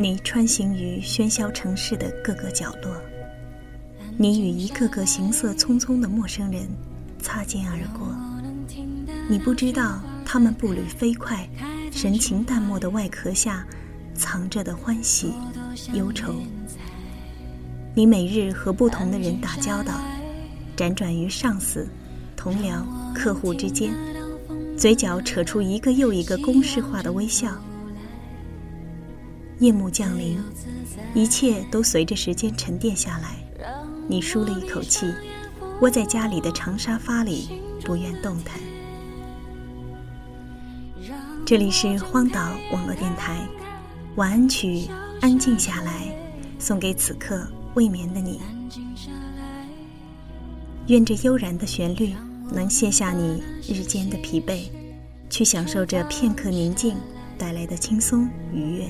[0.00, 2.94] 你穿行于喧嚣城市的各个角落，
[4.16, 6.68] 你与一个个行色匆匆的陌生人
[7.20, 8.06] 擦肩而过。
[9.28, 11.44] 你不知道他们步履飞快、
[11.90, 13.66] 神情淡漠的外壳下
[14.14, 15.32] 藏着的欢喜、
[15.92, 16.36] 忧愁。
[17.92, 20.00] 你每日和不同的人打交道，
[20.76, 21.88] 辗转于上司、
[22.36, 23.92] 同僚、客户之间，
[24.76, 27.60] 嘴角扯出一个又一个公式化的微笑。
[29.60, 30.38] 夜幕降临，
[31.14, 33.36] 一切都随着时间沉淀下来。
[34.06, 35.12] 你舒了一口气，
[35.80, 38.60] 窝在家里的长沙发里，不愿动弹。
[41.44, 43.48] 这里是荒岛网络电台，
[44.14, 44.86] 晚安曲，
[45.20, 46.06] 安静下来，
[46.60, 47.44] 送给此刻
[47.74, 48.40] 未眠的你。
[50.86, 52.14] 愿这悠然的旋律
[52.52, 54.70] 能卸下你日间的疲惫，
[55.28, 56.96] 去享受这片刻宁静
[57.36, 58.88] 带来的轻松愉悦。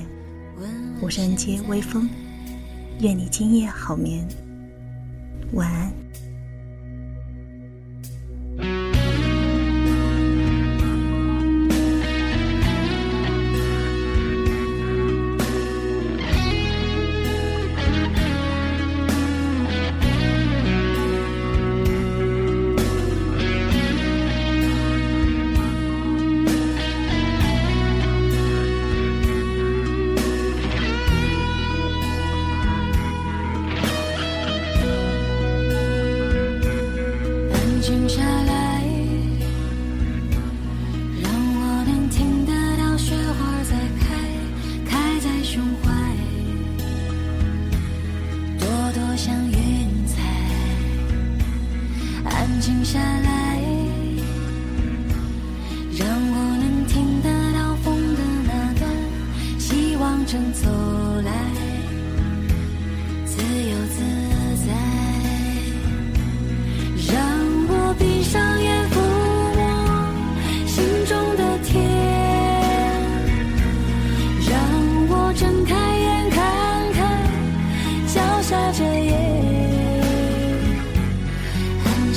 [1.01, 2.09] 我是恩街微风，
[2.99, 4.27] 愿你今夜好眠，
[5.53, 6.08] 晚安。
[52.59, 53.28] 静下来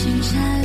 [0.04, 0.61] 安静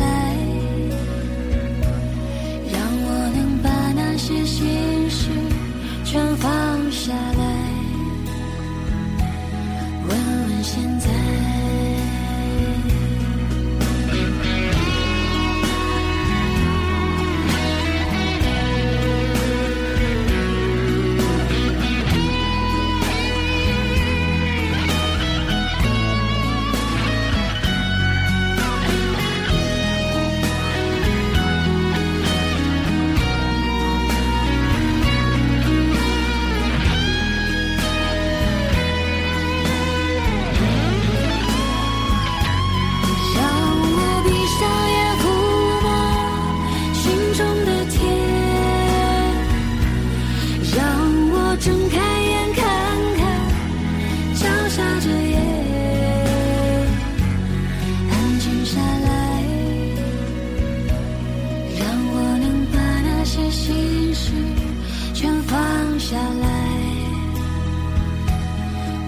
[66.09, 66.47] 下来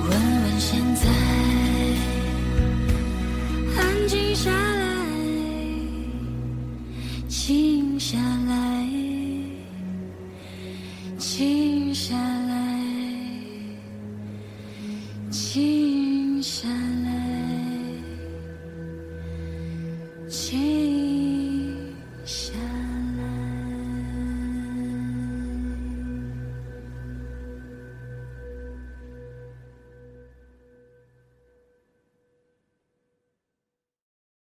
[0.03, 1.09] 问问现在
[3.77, 4.83] 安静下来
[7.29, 8.17] 静下
[8.49, 8.85] 来
[11.17, 12.53] 静下来
[15.31, 17.09] 静下来
[20.27, 20.78] 静